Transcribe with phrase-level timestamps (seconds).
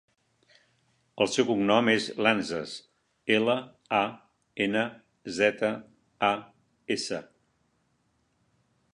[1.23, 2.71] El seu cognom és Lanzas:
[3.35, 3.55] ela,
[3.97, 4.01] a,
[4.65, 4.85] ena,
[5.35, 5.69] zeta,
[6.29, 6.31] a,
[6.97, 7.21] essa.